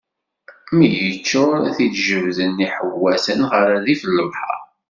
[0.75, 4.61] Mi yeččuṛ, ad t-id-jebden iḥewwaten ɣer rrif n lebḥeṛ.